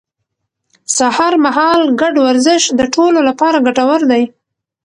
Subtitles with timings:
[0.95, 4.23] سهار مهال ګډ ورزش د ټولو لپاره ګټور دی